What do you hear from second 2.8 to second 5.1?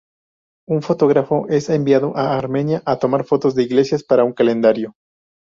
a tomar fotos de iglesias para un calendario.